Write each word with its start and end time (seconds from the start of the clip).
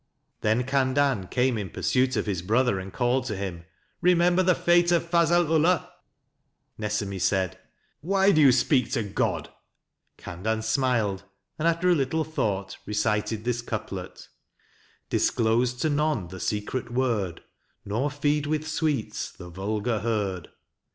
"Then 0.41 0.63
Khandan 0.63 1.27
came 1.29 1.59
in 1.59 1.69
pursuit 1.69 2.15
of 2.17 2.25
his 2.25 2.41
brother 2.41 2.79
and 2.79 2.91
called 2.91 3.25
to 3.25 3.35
him:" 3.37 3.65
Remember 4.01 4.41
the 4.41 4.55
fate 4.55 4.91
of 4.91 5.07
Fazl 5.07 5.47
Ullah." 5.47 5.93
Nesemi 6.79 7.21
said: 7.21 7.59
"Why 7.99 8.31
do 8.31 8.41
you 8.41 8.51
speak 8.51 8.91
to 8.93 9.03
God?" 9.03 9.49
Khandan 10.17 10.63
smiled, 10.63 11.25
and 11.59 11.67
after 11.67 11.87
a 11.87 11.93
little 11.93 12.23
thought 12.23 12.77
recited 12.87 13.43
this 13.43 13.61
couplet: 13.61 14.27
Disclose 15.11 15.71
to 15.75 15.87
none 15.91 16.29
the 16.29 16.39
secret 16.39 16.91
word, 16.91 17.43
Nor 17.85 18.09
feed 18.09 18.47
with 18.47 18.67
sweets 18.67 19.31
the 19.31 19.49
vulgar 19.49 19.99
herd. 19.99 20.47